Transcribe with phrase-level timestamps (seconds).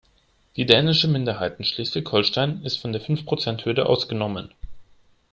[0.55, 4.49] Die dänische Minderheit in Schleswig-Holstein ist von der Fünfprozenthürde ausgenommen.